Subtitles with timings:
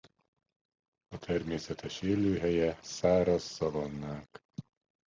[1.07, 4.43] A természetes élőhelye száraz szavannák.